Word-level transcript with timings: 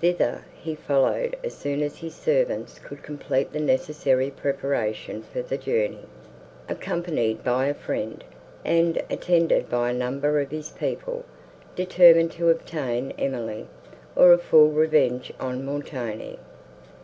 Thither 0.00 0.44
he 0.62 0.76
followed, 0.76 1.34
as 1.42 1.56
soon 1.56 1.82
as 1.82 1.98
his 1.98 2.14
servants 2.14 2.78
could 2.78 3.02
complete 3.02 3.52
the 3.52 3.58
necessary 3.58 4.30
preparation 4.30 5.22
for 5.24 5.42
the 5.42 5.56
journey, 5.58 6.06
accompanied 6.68 7.42
by 7.42 7.66
a 7.66 7.74
friend, 7.74 8.22
and 8.64 9.02
attended 9.10 9.68
by 9.68 9.90
a 9.90 9.94
number 9.94 10.38
of 10.40 10.52
his 10.52 10.70
people, 10.70 11.24
determined 11.74 12.30
to 12.30 12.48
obtain 12.48 13.10
Emily, 13.18 13.66
or 14.14 14.32
a 14.32 14.38
full 14.38 14.68
revenge 14.70 15.32
on 15.40 15.64
Montoni. 15.64 16.38